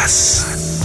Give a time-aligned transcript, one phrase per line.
[0.00, 0.80] Bass.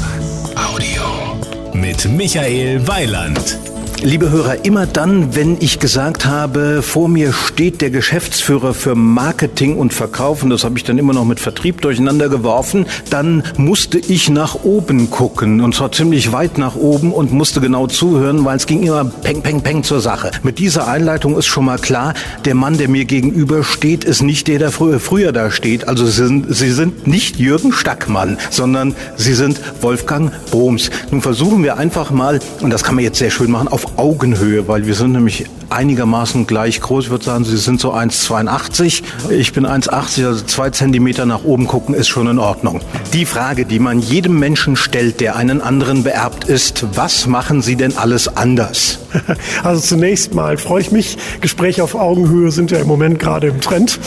[0.56, 1.38] Audio.
[1.72, 3.60] Mit Michael Weiland.
[4.02, 9.78] Liebe Hörer, immer dann, wenn ich gesagt habe, vor mir steht der Geschäftsführer für Marketing
[9.78, 14.00] und Verkauf, und das habe ich dann immer noch mit Vertrieb durcheinander geworfen, dann musste
[14.00, 18.58] ich nach oben gucken, und zwar ziemlich weit nach oben und musste genau zuhören, weil
[18.58, 20.32] es ging immer peng, peng, peng zur Sache.
[20.44, 22.14] Mit dieser Einleitung ist schon mal klar,
[22.44, 25.88] der Mann, der mir gegenüber steht, ist nicht der, der früher, früher da steht.
[25.88, 30.90] Also Sie sind, Sie sind nicht Jürgen Stackmann, sondern Sie sind Wolfgang Broms.
[31.10, 34.68] Nun versuchen wir einfach mal, und das kann man jetzt sehr schön machen, auf Augenhöhe,
[34.68, 37.06] weil wir sind nämlich einigermaßen gleich groß.
[37.06, 39.04] Ich würde sagen, Sie sind so 1,82.
[39.30, 42.82] Ich bin 1,80, also zwei Zentimeter nach oben gucken ist schon in Ordnung.
[43.14, 47.76] Die Frage, die man jedem Menschen stellt, der einen anderen beerbt, ist, was machen Sie
[47.76, 49.00] denn alles anders?
[49.64, 51.18] Also zunächst mal freue ich mich.
[51.40, 54.00] Gespräche auf Augenhöhe sind ja im Moment gerade im Trend.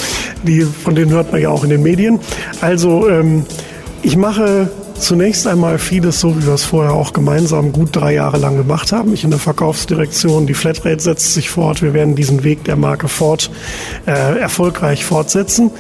[0.43, 2.19] Die, von denen hört man ja auch in den Medien.
[2.61, 3.47] Also ähm,
[4.03, 8.39] ich mache Zunächst einmal vieles so, wie wir es vorher auch gemeinsam gut drei Jahre
[8.39, 9.13] lang gemacht haben.
[9.13, 11.83] Ich in der Verkaufsdirektion, die Flatrate setzt sich fort.
[11.83, 13.51] Wir werden diesen Weg der Marke Ford
[14.07, 15.71] äh, erfolgreich fortsetzen.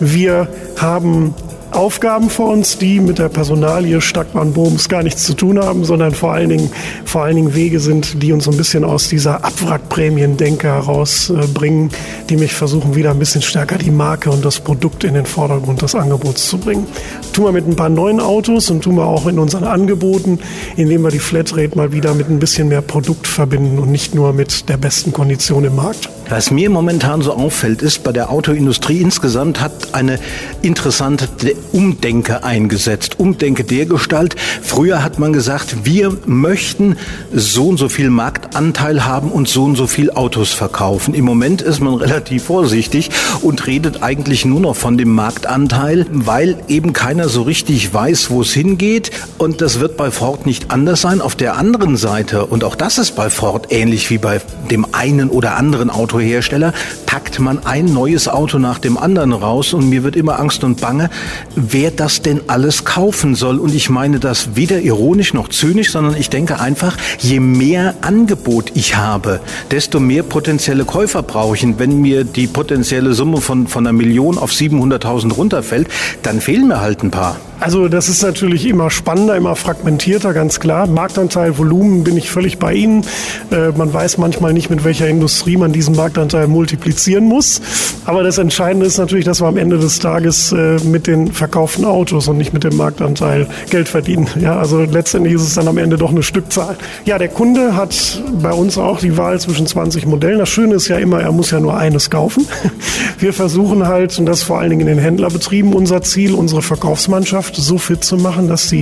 [0.00, 1.34] Wir haben
[1.72, 6.32] Aufgaben vor uns, die mit der Personalie Stackmann-Bohms gar nichts zu tun haben, sondern vor
[6.32, 6.70] allen Dingen,
[7.04, 11.90] vor allen Dingen Wege sind, die uns so ein bisschen aus dieser Abwrackprämien-Denke herausbringen,
[12.30, 15.82] die mich versuchen, wieder ein bisschen stärker die Marke und das Produkt in den Vordergrund
[15.82, 16.86] des Angebots zu bringen.
[17.32, 20.38] Tun wir mit ein paar neuen Autos und tun wir auch in unseren Angeboten,
[20.76, 24.32] indem wir die Flatrate mal wieder mit ein bisschen mehr Produkt verbinden und nicht nur
[24.32, 26.08] mit der besten Kondition im Markt.
[26.28, 30.18] Was mir momentan so auffällt, ist, bei der Autoindustrie insgesamt hat eine
[30.60, 31.26] interessante
[31.72, 33.18] Umdenke eingesetzt.
[33.18, 34.36] Umdenke der Gestalt.
[34.62, 36.96] Früher hat man gesagt, wir möchten
[37.32, 41.14] so und so viel Marktanteil haben und so und so viel Autos verkaufen.
[41.14, 43.10] Im Moment ist man relativ vorsichtig
[43.42, 48.42] und redet eigentlich nur noch von dem Marktanteil, weil eben keiner so richtig weiß, wo
[48.42, 49.10] es hingeht.
[49.38, 51.20] Und das wird bei Ford nicht anders sein.
[51.20, 55.30] Auf der anderen Seite, und auch das ist bei Ford ähnlich wie bei dem einen
[55.30, 56.72] oder anderen Auto, Autohersteller
[57.06, 60.80] packt man ein neues Auto nach dem anderen raus und mir wird immer Angst und
[60.80, 61.10] Bange,
[61.56, 63.58] wer das denn alles kaufen soll.
[63.58, 68.72] Und ich meine das weder ironisch noch zynisch, sondern ich denke einfach, je mehr Angebot
[68.74, 71.64] ich habe, desto mehr potenzielle Käufer brauche ich.
[71.64, 75.88] Und wenn mir die potenzielle Summe von, von einer Million auf 700.000 runterfällt,
[76.22, 77.36] dann fehlen mir halt ein paar.
[77.60, 80.86] Also das ist natürlich immer spannender, immer fragmentierter, ganz klar.
[80.86, 83.04] Marktanteil, Volumen bin ich völlig bei Ihnen.
[83.50, 87.60] Äh, man weiß manchmal nicht, mit welcher Industrie man diesen Marktanteil multiplizieren muss.
[88.04, 91.84] Aber das Entscheidende ist natürlich, dass wir am Ende des Tages äh, mit den verkauften
[91.84, 94.28] Autos und nicht mit dem Marktanteil Geld verdienen.
[94.40, 96.76] Ja, also letztendlich ist es dann am Ende doch eine Stückzahl.
[97.06, 100.38] Ja, der Kunde hat bei uns auch die Wahl zwischen 20 Modellen.
[100.38, 102.46] Das Schöne ist ja immer, er muss ja nur eines kaufen.
[103.18, 107.47] Wir versuchen halt, und das vor allen Dingen in den Händlerbetrieben, unser Ziel, unsere Verkaufsmannschaft
[107.48, 108.72] Mannschaft so fit zu machen, dass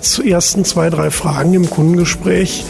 [0.00, 2.64] zu ersten zwei, drei Fragen im Kundengespräch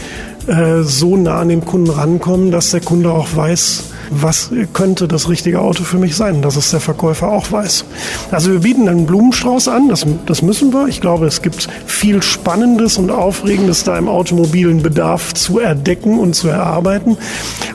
[0.45, 5.29] äh, so nah an den Kunden rankommen, dass der Kunde auch weiß, was könnte das
[5.29, 7.85] richtige Auto für mich sein, dass es der Verkäufer auch weiß.
[8.29, 10.87] Also wir bieten einen Blumenstrauß an, das, das müssen wir.
[10.87, 16.35] Ich glaube, es gibt viel Spannendes und Aufregendes da im automobilen Bedarf zu erdecken und
[16.35, 17.17] zu erarbeiten.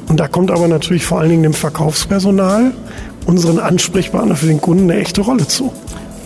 [0.08, 2.72] Und da kommt aber natürlich vor allen Dingen dem Verkaufspersonal,
[3.26, 5.72] unseren Ansprechpartner für den Kunden, eine echte Rolle zu.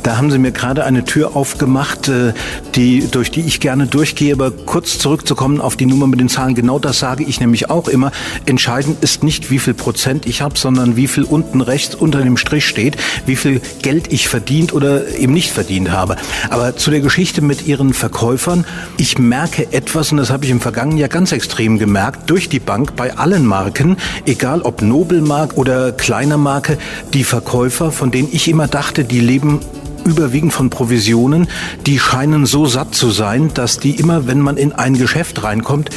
[0.02, 2.32] Da haben Sie mir gerade eine Tür aufgemacht, äh,
[2.74, 4.32] die, durch die ich gerne durchgehe.
[4.32, 7.88] Aber kurz zurückzukommen auf die Nummer mit den Zahlen, genau das sage ich nämlich auch
[7.88, 8.10] immer.
[8.46, 12.36] Entscheidend ist nicht, wie viel Prozent ich habe, sondern wie viel unten rechts unter dem
[12.36, 12.96] Strich steht,
[13.26, 16.16] wie viel Geld ich verdient oder eben nicht verdient habe.
[16.50, 18.64] Aber zu der Geschichte mit Ihren Verkäufern,
[18.96, 22.60] ich merke etwas, und das habe ich im vergangenen Jahr ganz extrem gemerkt, durch die
[22.60, 23.96] Bank bei allen Marken,
[24.26, 26.78] egal ob Nobelmark oder kleiner Marke,
[27.14, 29.60] die Verkäufer, von denen ich immer dachte, die leben
[30.04, 31.48] überwiegend von Provisionen,
[31.86, 35.90] die scheinen so satt zu sein, dass die immer, wenn man in ein Geschäft reinkommt,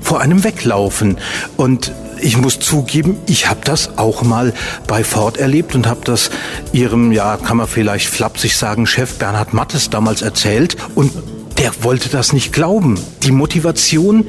[0.00, 1.18] vor einem weglaufen.
[1.56, 4.52] Und ich muss zugeben, ich habe das auch mal
[4.86, 6.30] bei Ford erlebt und habe das
[6.72, 10.76] ihrem, ja, kann man vielleicht flapsig sagen, Chef Bernhard Mattes damals erzählt.
[10.94, 11.12] Und
[11.58, 12.98] der wollte das nicht glauben.
[13.22, 14.26] Die Motivation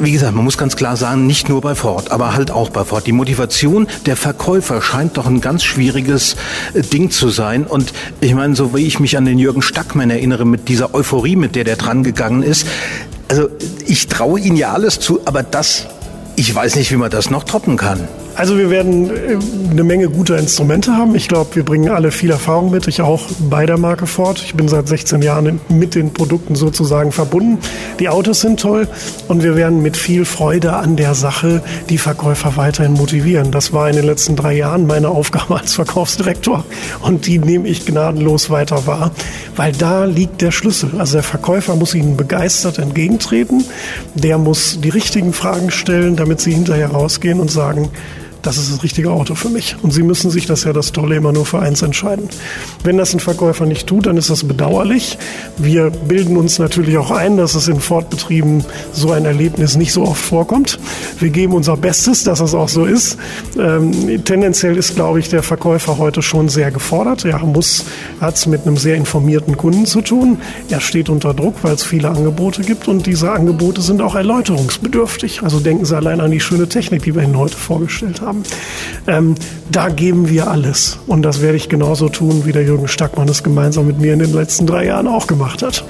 [0.00, 2.84] wie gesagt, man muss ganz klar sagen, nicht nur bei Ford, aber halt auch bei
[2.84, 3.06] Ford.
[3.06, 6.36] Die Motivation der Verkäufer scheint doch ein ganz schwieriges
[6.74, 7.64] äh, Ding zu sein.
[7.64, 11.36] Und ich meine, so wie ich mich an den Jürgen Stackmann erinnere, mit dieser Euphorie,
[11.36, 12.66] mit der der dran gegangen ist,
[13.28, 13.48] also
[13.86, 15.86] ich traue Ihnen ja alles zu, aber das,
[16.36, 18.08] ich weiß nicht, wie man das noch toppen kann.
[18.38, 19.36] Also wir werden äh,
[19.72, 21.16] eine Menge guter Instrumente haben.
[21.16, 22.86] Ich glaube, wir bringen alle viel Erfahrung mit.
[22.86, 24.40] Ich auch bei der Marke Ford.
[24.40, 27.58] Ich bin seit 16 Jahren mit den Produkten sozusagen verbunden.
[27.98, 28.86] Die Autos sind toll
[29.26, 33.50] und wir werden mit viel Freude an der Sache die Verkäufer weiterhin motivieren.
[33.50, 36.64] Das war in den letzten drei Jahren meine Aufgabe als Verkaufsdirektor
[37.00, 39.10] und die nehme ich gnadenlos weiter wahr,
[39.56, 40.92] weil da liegt der Schlüssel.
[40.98, 43.64] Also der Verkäufer muss ihnen begeistert entgegentreten.
[44.14, 47.90] Der muss die richtigen Fragen stellen, damit sie hinterher rausgehen und sagen,
[48.48, 49.76] das ist das richtige Auto für mich.
[49.82, 52.30] Und Sie müssen sich das ja das Tolle immer nur für eins entscheiden.
[52.82, 55.18] Wenn das ein Verkäufer nicht tut, dann ist das bedauerlich.
[55.58, 58.64] Wir bilden uns natürlich auch ein, dass es in Fortbetrieben
[58.94, 60.80] so ein Erlebnis nicht so oft vorkommt.
[61.20, 63.18] Wir geben unser Bestes, dass es auch so ist.
[63.58, 67.26] Ähm, tendenziell ist, glaube ich, der Verkäufer heute schon sehr gefordert.
[67.26, 67.84] Er muss,
[68.18, 70.38] hat es mit einem sehr informierten Kunden zu tun.
[70.70, 75.42] Er steht unter Druck, weil es viele Angebote gibt und diese Angebote sind auch erläuterungsbedürftig.
[75.42, 78.44] Also denken Sie allein an die schöne Technik, die wir Ihnen heute vorgestellt haben haben.
[79.06, 79.34] Ähm,
[79.70, 80.98] da geben wir alles.
[81.06, 84.18] Und das werde ich genauso tun, wie der Jürgen Stackmann es gemeinsam mit mir in
[84.18, 85.84] den letzten drei Jahren auch gemacht hat.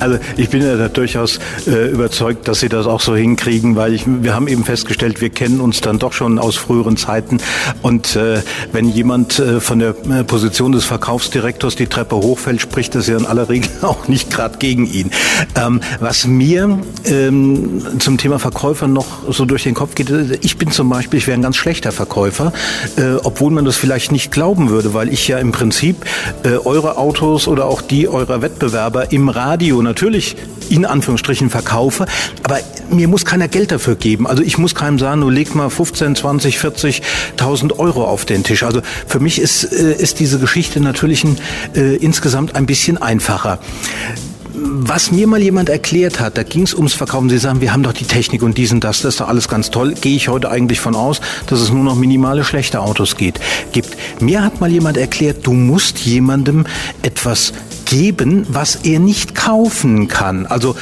[0.00, 4.04] Also ich bin ja durchaus äh, überzeugt, dass Sie das auch so hinkriegen, weil ich,
[4.06, 7.38] wir haben eben festgestellt, wir kennen uns dann doch schon aus früheren Zeiten.
[7.82, 8.42] Und äh,
[8.72, 13.16] wenn jemand äh, von der äh, Position des Verkaufsdirektors die Treppe hochfällt, spricht das ja
[13.16, 15.10] in aller Regel auch nicht gerade gegen ihn.
[15.54, 20.10] Ähm, was mir ähm, zum Thema Verkäufer noch so durch den Kopf geht,
[20.42, 22.52] ich bin zum Beispiel, ich wäre ein ganz schlechter Verkäufer,
[22.96, 25.96] äh, obwohl man das vielleicht nicht glauben würde, weil ich ja im Prinzip
[26.42, 30.36] äh, eure Autos oder auch die eurer Wettbewerber im Radio natürlich
[30.68, 32.04] in Anführungsstrichen verkaufe,
[32.42, 34.26] aber mir muss keiner Geld dafür geben.
[34.26, 38.62] Also ich muss keinem sagen, du leg mal 15, 20, 40.000 Euro auf den Tisch.
[38.62, 41.38] Also für mich ist, äh, ist diese Geschichte natürlich ein,
[41.74, 43.58] äh, insgesamt ein bisschen einfacher
[44.54, 47.28] was mir mal jemand erklärt hat, da ging es ums Verkaufen.
[47.28, 49.70] Sie sagen, wir haben doch die Technik und diesen, das, das ist doch alles ganz
[49.70, 49.94] toll.
[49.94, 53.40] Gehe ich heute eigentlich von aus, dass es nur noch minimale schlechte Autos geht,
[53.72, 53.96] gibt.
[54.20, 56.66] Mir hat mal jemand erklärt, du musst jemandem
[57.02, 57.52] etwas
[57.84, 60.46] geben, was er nicht kaufen kann.
[60.46, 60.76] Also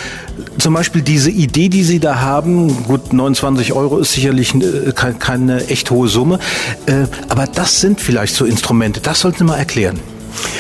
[0.59, 5.67] zum Beispiel diese Idee, die Sie da haben, gut, 29 Euro ist sicherlich äh, keine
[5.67, 6.39] echt hohe Summe,
[6.87, 9.01] äh, aber das sind vielleicht so Instrumente.
[9.01, 9.99] Das sollten Sie mal erklären.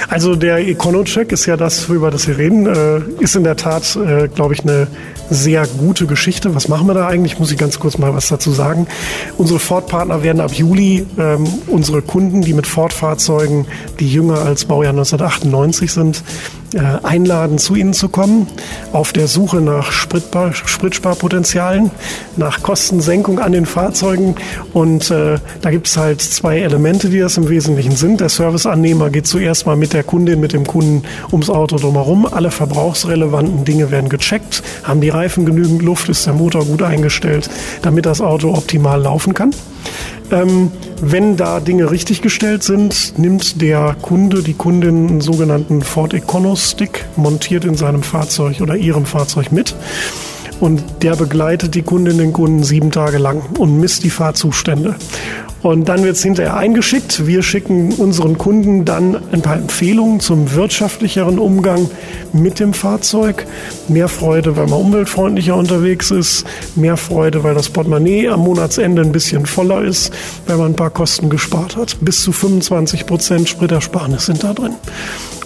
[0.08, 3.96] Also der Econo-Check ist ja das, über das wir reden, äh, ist in der Tat,
[3.96, 4.86] äh, glaube ich, eine
[5.30, 6.54] sehr gute Geschichte.
[6.54, 7.38] Was machen wir da eigentlich?
[7.38, 8.86] Muss ich ganz kurz mal was dazu sagen.
[9.38, 13.66] Unsere Ford-Partner werden ab Juli ähm, unsere Kunden, die mit Ford-Fahrzeugen,
[14.00, 16.22] die jünger als Baujahr 1998 sind,
[16.78, 18.46] einladen, zu ihnen zu kommen,
[18.92, 21.90] auf der Suche nach Spritbar, Spritsparpotenzialen,
[22.36, 24.36] nach Kostensenkung an den Fahrzeugen.
[24.72, 28.20] Und äh, da gibt es halt zwei Elemente, die das im Wesentlichen sind.
[28.20, 32.26] Der Serviceannehmer geht zuerst mal mit der Kundin, mit dem Kunden ums Auto drumherum.
[32.26, 34.62] Alle verbrauchsrelevanten Dinge werden gecheckt.
[34.82, 36.08] Haben die Reifen genügend Luft?
[36.08, 37.50] Ist der Motor gut eingestellt,
[37.82, 39.52] damit das Auto optimal laufen kann?
[40.32, 46.14] Ähm, wenn da Dinge richtig gestellt sind, nimmt der Kunde, die Kundin einen sogenannten Ford
[46.14, 49.74] Econo Stick montiert in seinem Fahrzeug oder ihrem Fahrzeug mit.
[50.58, 54.94] Und der begleitet die Kundin den Kunden sieben Tage lang und misst die Fahrzustände.
[55.62, 57.26] Und dann wird es hinterher eingeschickt.
[57.26, 61.88] Wir schicken unseren Kunden dann ein paar Empfehlungen zum wirtschaftlicheren Umgang
[62.32, 63.46] mit dem Fahrzeug.
[63.86, 66.44] Mehr Freude, weil man umweltfreundlicher unterwegs ist.
[66.74, 70.12] Mehr Freude, weil das Portemonnaie am Monatsende ein bisschen voller ist,
[70.48, 71.96] weil man ein paar Kosten gespart hat.
[72.00, 74.74] Bis zu 25 Prozent Spritersparnis sind da drin.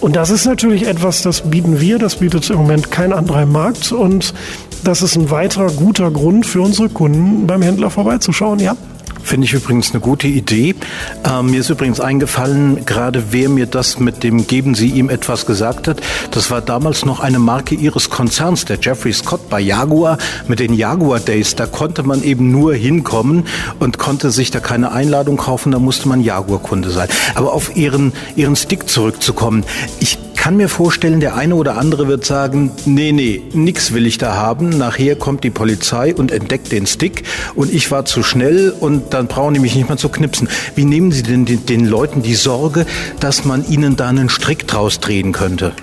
[0.01, 3.51] Und das ist natürlich etwas, das bieten wir, das bietet im Moment kein anderer im
[3.51, 3.91] Markt.
[3.91, 4.33] Und
[4.83, 8.59] das ist ein weiterer guter Grund für unsere Kunden, beim Händler vorbeizuschauen.
[8.59, 8.75] Ja.
[9.27, 10.73] Finde ich übrigens eine gute Idee.
[11.25, 15.45] Ähm, mir ist übrigens eingefallen, gerade wer mir das mit dem Geben Sie ihm etwas
[15.45, 15.99] gesagt hat.
[16.31, 20.17] Das war damals noch eine Marke Ihres Konzerns, der Jeffrey Scott bei Jaguar
[20.47, 21.55] mit den Jaguar Days.
[21.55, 23.43] Da konnte man eben nur hinkommen
[23.79, 25.73] und konnte sich da keine Einladung kaufen.
[25.73, 27.09] Da musste man Jaguar-Kunde sein.
[27.35, 29.65] Aber auf Ihren, Ihren Stick zurückzukommen.
[29.99, 34.17] Ich kann mir vorstellen, der eine oder andere wird sagen, nee, nee, nix will ich
[34.17, 34.69] da haben.
[34.69, 37.23] Nachher kommt die Polizei und entdeckt den Stick
[37.55, 40.47] und ich war zu schnell und dann brauchen die mich nicht mehr zu knipsen.
[40.75, 42.85] Wie nehmen Sie denn den, den Leuten die Sorge,
[43.19, 45.73] dass man ihnen da einen Strick draus drehen könnte?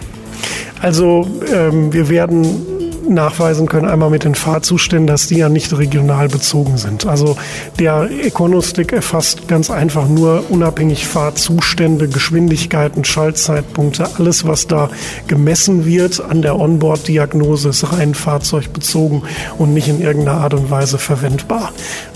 [0.80, 2.73] Also ähm, wir werden
[3.08, 7.06] nachweisen können, einmal mit den Fahrzuständen, dass die ja nicht regional bezogen sind.
[7.06, 7.36] Also
[7.78, 14.90] der Econostick erfasst ganz einfach nur unabhängig Fahrzustände, Geschwindigkeiten, Schaltzeitpunkte, alles, was da
[15.26, 19.22] gemessen wird an der Onboard-Diagnose, ist rein fahrzeugbezogen
[19.58, 21.72] und nicht in irgendeiner Art und Weise verwendbar.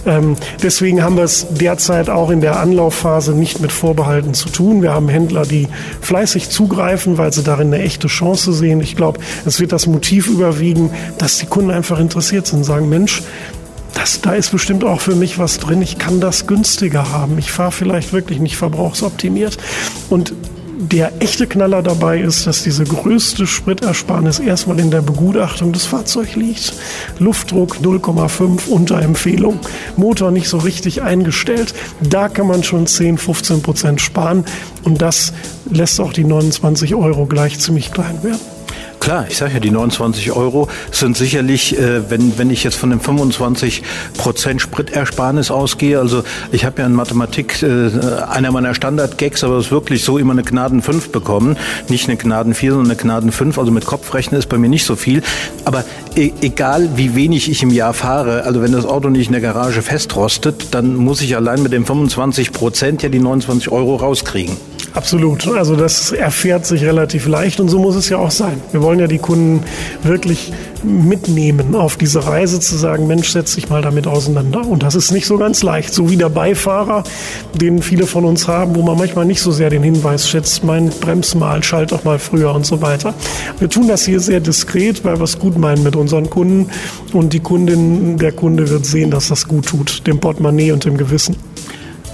[0.07, 4.83] Ähm, deswegen haben wir es derzeit auch in der Anlaufphase nicht mit Vorbehalten zu tun.
[4.83, 5.69] Wir haben Händler, die
[6.01, 8.81] fleißig zugreifen, weil sie darin eine echte Chance sehen.
[8.81, 10.78] Ich glaube, es wird das Motiv überwiegen,
[11.19, 13.23] dass die Kunden einfach interessiert sind und sagen, Mensch,
[13.95, 15.83] das, da ist bestimmt auch für mich was drin.
[15.83, 17.39] Ich kann das günstiger haben.
[17.39, 19.59] Ich fahre vielleicht wirklich nicht verbrauchsoptimiert.
[20.09, 20.35] Und
[20.81, 26.37] der echte Knaller dabei ist, dass diese größte Spritersparnis erstmal in der Begutachtung des Fahrzeugs
[26.37, 26.73] liegt.
[27.19, 29.59] Luftdruck 0,5 unter Empfehlung,
[29.97, 31.75] Motor nicht so richtig eingestellt.
[32.01, 34.45] Da kann man schon 10, 15 Prozent sparen
[34.85, 35.33] und das
[35.69, 38.58] lässt auch die 29 Euro gleich ziemlich klein werden.
[39.09, 42.91] Klar, ich sage ja, die 29 Euro sind sicherlich, äh, wenn, wenn ich jetzt von
[42.91, 43.83] dem 25
[44.19, 47.89] Prozent Spritersparnis ausgehe, also ich habe ja in Mathematik äh,
[48.29, 51.57] einer meiner Standard-Gags, aber es ist wirklich so immer eine Gnaden 5 bekommen,
[51.89, 54.85] nicht eine Gnaden 4, sondern eine Gnaden 5, also mit Kopfrechnen ist bei mir nicht
[54.85, 55.23] so viel,
[55.65, 59.33] aber e egal wie wenig ich im Jahr fahre, also wenn das Auto nicht in
[59.33, 63.97] der Garage festrostet, dann muss ich allein mit dem 25 Prozent ja die 29 Euro
[63.97, 64.55] rauskriegen.
[64.95, 65.47] Absolut.
[65.49, 68.61] Also das erfährt sich relativ leicht und so muss es ja auch sein.
[68.73, 69.63] Wir wollen ja die Kunden
[70.03, 70.53] wirklich
[70.83, 74.67] mitnehmen auf diese Reise, zu sagen, Mensch, setz dich mal damit auseinander.
[74.67, 75.93] Und das ist nicht so ganz leicht.
[75.93, 77.05] So wie der Beifahrer,
[77.55, 80.89] den viele von uns haben, wo man manchmal nicht so sehr den Hinweis schätzt, mein
[80.89, 83.15] Brems mal, schalt doch mal früher und so weiter.
[83.59, 86.71] Wir tun das hier sehr diskret, weil wir es gut meinen mit unseren Kunden.
[87.13, 90.97] Und die Kundin, der Kunde wird sehen, dass das gut tut, dem Portemonnaie und dem
[90.97, 91.37] Gewissen.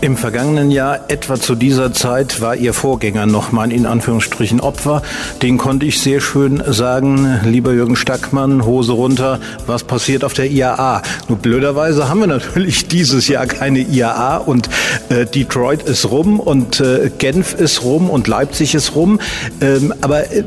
[0.05, 5.01] Im vergangenen Jahr, etwa zu dieser Zeit, war Ihr Vorgänger noch mal in Anführungsstrichen Opfer.
[5.41, 10.51] Den konnte ich sehr schön sagen, lieber Jürgen Stackmann, Hose runter, was passiert auf der
[10.51, 11.01] IAA?
[11.29, 14.69] Nur blöderweise haben wir natürlich dieses Jahr keine IAA und
[15.09, 19.19] äh, Detroit ist rum und äh, Genf ist rum und Leipzig ist rum.
[19.63, 20.45] Ähm, aber äh,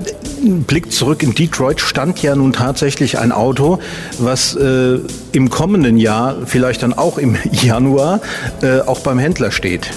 [0.68, 3.80] Blick zurück in Detroit stand ja nun tatsächlich ein Auto,
[4.20, 5.00] was äh,
[5.32, 8.22] im kommenden Jahr, vielleicht dann auch im Januar,
[8.62, 9.90] äh, auch beim Händler steht.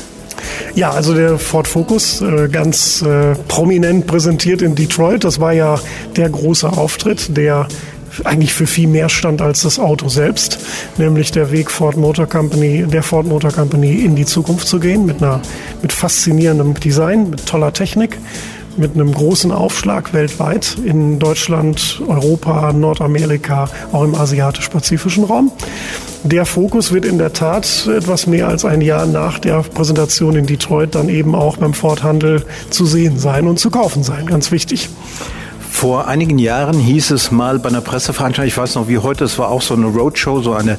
[0.74, 5.24] Ja, also der Ford Focus äh, ganz äh, prominent präsentiert in Detroit.
[5.24, 5.80] Das war ja
[6.16, 7.66] der große Auftritt, der
[8.24, 10.58] eigentlich für viel mehr stand als das Auto selbst,
[10.98, 15.06] nämlich der Weg Ford Motor Company, der Ford Motor Company in die Zukunft zu gehen
[15.06, 15.40] mit einer
[15.80, 18.18] mit faszinierendem Design, mit toller Technik
[18.76, 25.52] mit einem großen Aufschlag weltweit in Deutschland, Europa, Nordamerika, auch im asiatisch-pazifischen Raum.
[26.22, 30.44] Der Fokus wird in der Tat etwas mehr als ein Jahr nach der Präsentation in
[30.44, 34.26] Detroit dann eben auch beim Ford-Handel zu sehen sein und zu kaufen sein.
[34.26, 34.90] Ganz wichtig.
[35.80, 39.38] Vor einigen Jahren hieß es mal bei einer Presseveranstaltung, ich weiß noch wie heute, es
[39.38, 40.76] war auch so eine Roadshow, so eine,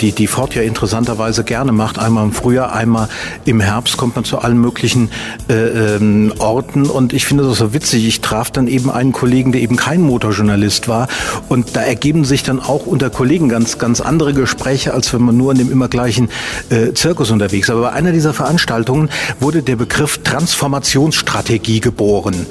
[0.00, 1.98] die, die Ford ja interessanterweise gerne macht.
[1.98, 3.08] Einmal im Frühjahr, einmal
[3.44, 5.10] im Herbst kommt man zu allen möglichen
[5.48, 8.06] äh, ähm, Orten und ich finde das so witzig.
[8.06, 11.08] Ich traf dann eben einen Kollegen, der eben kein Motorjournalist war
[11.48, 15.36] und da ergeben sich dann auch unter Kollegen ganz, ganz andere Gespräche, als wenn man
[15.36, 16.28] nur in dem immer gleichen
[16.68, 17.72] äh, Zirkus unterwegs ist.
[17.72, 19.10] Aber bei einer dieser Veranstaltungen
[19.40, 22.46] wurde der Begriff Transformationsstrategie geboren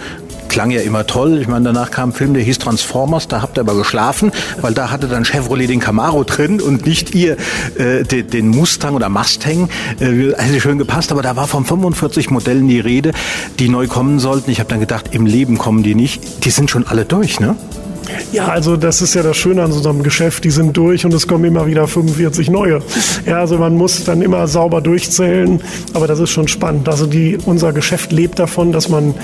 [0.49, 1.37] klang ja immer toll.
[1.39, 4.73] Ich meine, danach kam ein Film, der hieß Transformers, da habt ihr aber geschlafen, weil
[4.73, 7.37] da hatte dann Chevrolet den Camaro drin und nicht ihr
[7.75, 9.69] äh, den, den Mustang oder Mustang.
[9.99, 13.13] Äh, hätte schön gepasst, aber da war von 45 Modellen die Rede,
[13.59, 14.51] die neu kommen sollten.
[14.51, 16.43] Ich habe dann gedacht, im Leben kommen die nicht.
[16.45, 17.55] Die sind schon alle durch, ne?
[18.31, 21.13] Ja, also das ist ja das Schöne an so einem Geschäft, die sind durch und
[21.13, 22.81] es kommen immer wieder 45 neue.
[23.25, 25.61] Ja, also man muss dann immer sauber durchzählen,
[25.93, 26.87] aber das ist schon spannend.
[26.87, 29.15] Also die, unser Geschäft lebt davon, dass man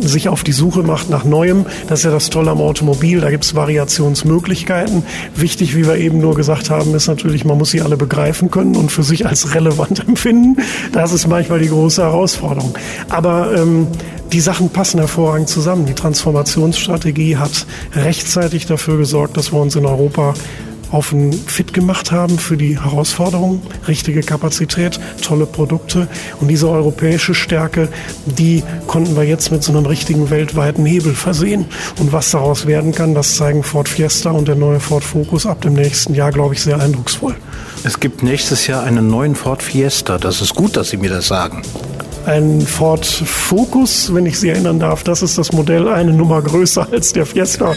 [0.00, 1.66] sich auf die Suche macht nach Neuem.
[1.88, 3.20] Das ist ja das Tolle am Automobil.
[3.20, 5.04] Da gibt es Variationsmöglichkeiten.
[5.34, 8.76] Wichtig, wie wir eben nur gesagt haben, ist natürlich, man muss sie alle begreifen können
[8.76, 10.56] und für sich als relevant empfinden.
[10.92, 12.74] Das ist manchmal die große Herausforderung.
[13.08, 13.86] Aber ähm,
[14.32, 15.86] die Sachen passen hervorragend zusammen.
[15.86, 20.34] Die Transformationsstrategie hat rechtzeitig dafür gesorgt, dass wir uns in Europa
[20.92, 26.08] auf ein Fit gemacht haben für die Herausforderungen, richtige Kapazität, tolle Produkte
[26.40, 27.88] und diese europäische Stärke,
[28.26, 31.66] die konnten wir jetzt mit so einem richtigen weltweiten Hebel versehen.
[32.00, 35.60] Und was daraus werden kann, das zeigen Ford Fiesta und der neue Ford Focus ab
[35.62, 37.36] dem nächsten Jahr, glaube ich, sehr eindrucksvoll.
[37.84, 40.18] Es gibt nächstes Jahr einen neuen Ford Fiesta.
[40.18, 41.62] Das ist gut, dass Sie mir das sagen
[42.26, 45.02] ein Ford Focus, wenn ich Sie erinnern darf.
[45.02, 47.74] Das ist das Modell eine Nummer größer als der Fiesta.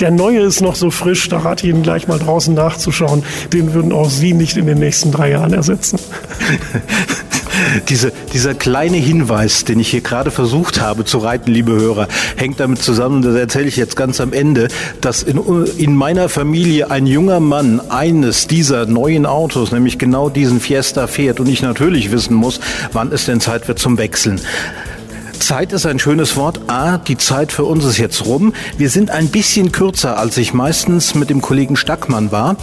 [0.00, 3.22] Der neue ist noch so frisch, da rate ich Ihnen gleich mal draußen nachzuschauen.
[3.52, 5.98] Den würden auch Sie nicht in den nächsten drei Jahren ersetzen.
[7.88, 12.60] Diese, dieser kleine Hinweis, den ich hier gerade versucht habe zu reiten, liebe Hörer, hängt
[12.60, 14.68] damit zusammen, das erzähle ich jetzt ganz am Ende,
[15.00, 15.40] dass in,
[15.76, 21.40] in meiner Familie ein junger Mann eines dieser neuen Autos, nämlich genau diesen Fiesta fährt
[21.40, 22.60] und ich natürlich wissen muss,
[22.92, 24.40] wann es denn Zeit wird zum Wechseln.
[25.38, 26.60] Zeit ist ein schönes Wort.
[26.68, 28.52] A, die Zeit für uns ist jetzt rum.
[28.78, 32.56] Wir sind ein bisschen kürzer, als ich meistens mit dem Kollegen Stackmann war.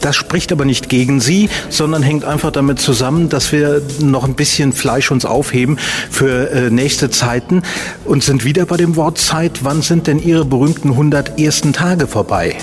[0.00, 4.34] Das spricht aber nicht gegen Sie, sondern hängt einfach damit zusammen, dass wir noch ein
[4.34, 5.78] bisschen Fleisch uns aufheben
[6.10, 7.62] für äh, nächste Zeiten
[8.04, 9.60] und sind wieder bei dem Wort Zeit.
[9.62, 12.56] Wann sind denn Ihre berühmten 100 ersten Tage vorbei?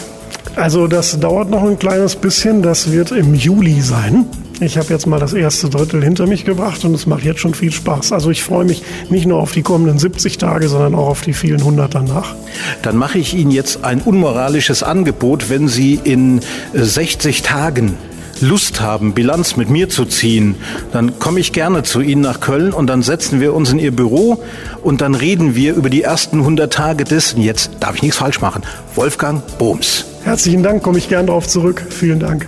[0.56, 2.64] Also das dauert noch ein kleines bisschen.
[2.64, 4.26] Das wird im Juli sein.
[4.60, 7.54] Ich habe jetzt mal das erste Drittel hinter mich gebracht und es macht jetzt schon
[7.54, 8.12] viel Spaß.
[8.12, 11.34] Also ich freue mich nicht nur auf die kommenden 70 Tage, sondern auch auf die
[11.34, 12.34] vielen hundert danach.
[12.82, 16.42] Dann mache ich Ihnen jetzt ein unmoralisches Angebot, wenn Sie in
[16.74, 17.98] 60 Tagen
[18.42, 20.56] Lust haben, Bilanz mit mir zu ziehen,
[20.92, 23.92] dann komme ich gerne zu Ihnen nach Köln und dann setzen wir uns in Ihr
[23.92, 24.44] Büro
[24.84, 28.40] und dann reden wir über die ersten 100 Tage des, jetzt darf ich nichts falsch
[28.40, 28.62] machen,
[28.96, 30.06] Wolfgang Bohms.
[30.24, 31.84] Herzlichen Dank, komme ich gern darauf zurück.
[31.90, 32.48] Vielen Dank.